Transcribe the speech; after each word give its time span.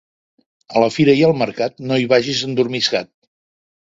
A 0.77 0.81
la 0.83 0.87
fira 0.95 1.15
i 1.19 1.19
al 1.27 1.35
mercat, 1.41 1.77
no 1.91 1.99
hi 2.03 2.09
vagis 2.13 2.41
endormiscat. 2.47 3.13